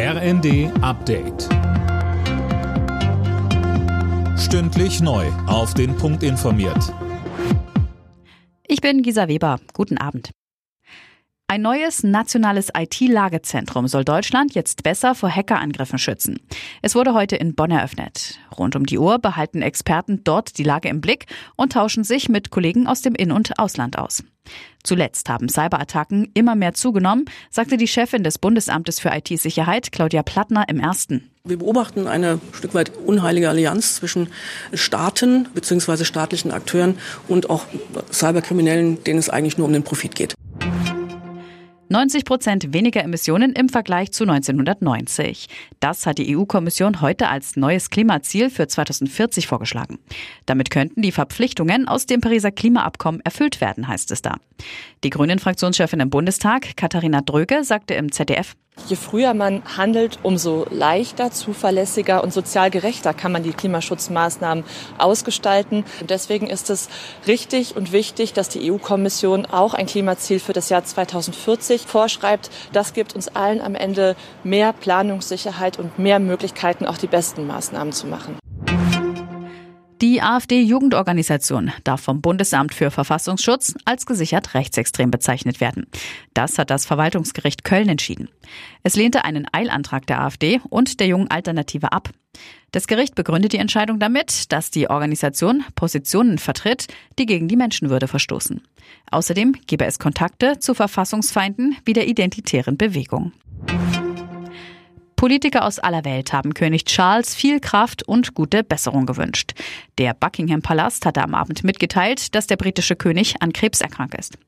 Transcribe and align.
RND 0.00 0.70
Update. 0.80 1.48
Stündlich 4.38 5.00
neu. 5.00 5.26
Auf 5.48 5.74
den 5.74 5.96
Punkt 5.96 6.22
informiert. 6.22 6.94
Ich 8.68 8.80
bin 8.80 9.02
Gisa 9.02 9.26
Weber. 9.26 9.58
Guten 9.72 9.98
Abend. 9.98 10.30
Ein 11.48 11.62
neues 11.62 12.04
nationales 12.04 12.68
IT-Lagezentrum 12.76 13.88
soll 13.88 14.04
Deutschland 14.04 14.54
jetzt 14.54 14.84
besser 14.84 15.16
vor 15.16 15.34
Hackerangriffen 15.34 15.98
schützen. 15.98 16.38
Es 16.80 16.94
wurde 16.94 17.14
heute 17.14 17.36
in 17.36 17.54
Bonn 17.54 17.70
eröffnet. 17.70 18.38
Rund 18.56 18.76
um 18.76 18.86
die 18.86 18.98
Uhr 18.98 19.18
behalten 19.18 19.62
Experten 19.62 20.22
dort 20.22 20.58
die 20.58 20.62
Lage 20.62 20.88
im 20.88 21.00
Blick 21.00 21.26
und 21.56 21.72
tauschen 21.72 22.04
sich 22.04 22.28
mit 22.28 22.50
Kollegen 22.50 22.86
aus 22.86 23.02
dem 23.02 23.14
In- 23.14 23.32
und 23.32 23.58
Ausland 23.58 23.98
aus. 23.98 24.22
Zuletzt 24.84 25.28
haben 25.28 25.48
Cyberattacken 25.48 26.30
immer 26.34 26.54
mehr 26.54 26.72
zugenommen, 26.72 27.26
sagte 27.50 27.76
die 27.76 27.88
Chefin 27.88 28.22
des 28.22 28.38
Bundesamtes 28.38 29.00
für 29.00 29.10
IT-Sicherheit, 29.10 29.92
Claudia 29.92 30.22
Plattner, 30.22 30.66
im 30.68 30.80
ersten. 30.80 31.30
Wir 31.44 31.58
beobachten 31.58 32.06
eine 32.06 32.40
Stück 32.52 32.74
weit 32.74 32.92
unheilige 32.96 33.48
Allianz 33.48 33.96
zwischen 33.96 34.28
Staaten 34.72 35.48
bzw. 35.54 36.04
staatlichen 36.04 36.52
Akteuren 36.52 36.98
und 37.26 37.50
auch 37.50 37.64
Cyberkriminellen, 38.12 39.02
denen 39.04 39.18
es 39.18 39.28
eigentlich 39.28 39.58
nur 39.58 39.66
um 39.66 39.72
den 39.72 39.82
Profit 39.82 40.14
geht. 40.14 40.34
90 41.90 42.24
Prozent 42.26 42.72
weniger 42.74 43.02
Emissionen 43.02 43.52
im 43.52 43.70
Vergleich 43.70 44.12
zu 44.12 44.24
1990. 44.24 45.48
Das 45.80 46.06
hat 46.06 46.18
die 46.18 46.36
EU-Kommission 46.36 47.00
heute 47.00 47.28
als 47.28 47.56
neues 47.56 47.88
Klimaziel 47.88 48.50
für 48.50 48.68
2040 48.68 49.46
vorgeschlagen. 49.46 49.98
Damit 50.44 50.70
könnten 50.70 51.00
die 51.00 51.12
Verpflichtungen 51.12 51.88
aus 51.88 52.04
dem 52.04 52.20
Pariser 52.20 52.50
Klimaabkommen 52.50 53.22
erfüllt 53.22 53.62
werden, 53.62 53.88
heißt 53.88 54.10
es 54.10 54.20
da. 54.20 54.36
Die 55.02 55.10
Grünen-Fraktionschefin 55.10 56.00
im 56.00 56.10
Bundestag, 56.10 56.76
Katharina 56.76 57.22
Dröge, 57.22 57.64
sagte 57.64 57.94
im 57.94 58.12
ZDF, 58.12 58.54
Je 58.86 58.96
früher 58.96 59.34
man 59.34 59.62
handelt, 59.76 60.18
umso 60.22 60.66
leichter, 60.70 61.30
zuverlässiger 61.30 62.22
und 62.22 62.32
sozial 62.32 62.70
gerechter 62.70 63.12
kann 63.12 63.32
man 63.32 63.42
die 63.42 63.52
Klimaschutzmaßnahmen 63.52 64.64
ausgestalten. 64.96 65.84
Und 66.00 66.10
deswegen 66.10 66.46
ist 66.46 66.70
es 66.70 66.88
richtig 67.26 67.76
und 67.76 67.92
wichtig, 67.92 68.32
dass 68.32 68.48
die 68.48 68.70
EU-Kommission 68.70 69.46
auch 69.46 69.74
ein 69.74 69.86
Klimaziel 69.86 70.40
für 70.40 70.52
das 70.52 70.68
Jahr 70.68 70.84
2040 70.84 71.82
vorschreibt. 71.82 72.50
Das 72.72 72.94
gibt 72.94 73.14
uns 73.14 73.28
allen 73.28 73.60
am 73.60 73.74
Ende 73.74 74.16
mehr 74.42 74.72
Planungssicherheit 74.72 75.78
und 75.78 75.98
mehr 75.98 76.18
Möglichkeiten, 76.18 76.86
auch 76.86 76.98
die 76.98 77.06
besten 77.06 77.46
Maßnahmen 77.46 77.92
zu 77.92 78.06
machen. 78.06 78.38
Die 80.00 80.22
AfD-Jugendorganisation 80.22 81.72
darf 81.82 82.02
vom 82.02 82.20
Bundesamt 82.20 82.72
für 82.72 82.92
Verfassungsschutz 82.92 83.74
als 83.84 84.06
gesichert 84.06 84.54
rechtsextrem 84.54 85.10
bezeichnet 85.10 85.60
werden. 85.60 85.86
Das 86.34 86.56
hat 86.56 86.70
das 86.70 86.86
Verwaltungsgericht 86.86 87.64
Köln 87.64 87.88
entschieden. 87.88 88.28
Es 88.84 88.94
lehnte 88.94 89.24
einen 89.24 89.48
Eilantrag 89.50 90.06
der 90.06 90.20
AfD 90.20 90.60
und 90.70 91.00
der 91.00 91.08
jungen 91.08 91.30
Alternative 91.32 91.90
ab. 91.90 92.10
Das 92.70 92.86
Gericht 92.86 93.16
begründet 93.16 93.54
die 93.54 93.58
Entscheidung 93.58 93.98
damit, 93.98 94.52
dass 94.52 94.70
die 94.70 94.88
Organisation 94.88 95.64
Positionen 95.74 96.38
vertritt, 96.38 96.86
die 97.18 97.26
gegen 97.26 97.48
die 97.48 97.56
Menschenwürde 97.56 98.06
verstoßen. 98.06 98.62
Außerdem 99.10 99.56
gebe 99.66 99.84
es 99.84 99.98
Kontakte 99.98 100.60
zu 100.60 100.74
Verfassungsfeinden 100.74 101.76
wie 101.84 101.94
der 101.94 102.06
identitären 102.06 102.76
Bewegung. 102.76 103.32
Politiker 105.18 105.64
aus 105.64 105.80
aller 105.80 106.04
Welt 106.04 106.32
haben 106.32 106.54
König 106.54 106.84
Charles 106.84 107.34
viel 107.34 107.58
Kraft 107.58 108.06
und 108.06 108.34
gute 108.34 108.62
Besserung 108.62 109.04
gewünscht. 109.04 109.52
Der 109.98 110.14
Buckingham 110.14 110.62
Palast 110.62 111.04
hatte 111.04 111.24
am 111.24 111.34
Abend 111.34 111.64
mitgeteilt, 111.64 112.36
dass 112.36 112.46
der 112.46 112.56
britische 112.56 112.94
König 112.94 113.34
an 113.42 113.52
Krebs 113.52 113.80
erkrankt 113.80 114.14
ist. 114.14 114.38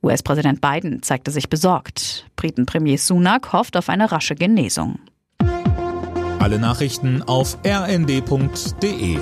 US-Präsident 0.00 0.60
Biden 0.60 1.02
zeigte 1.02 1.32
sich 1.32 1.48
besorgt. 1.48 2.24
Briten-Premier 2.36 2.98
Sunak 2.98 3.52
hofft 3.52 3.76
auf 3.76 3.88
eine 3.88 4.12
rasche 4.12 4.36
Genesung. 4.36 5.00
Alle 6.38 6.60
Nachrichten 6.60 7.22
auf 7.22 7.58
rnd.de 7.66 9.18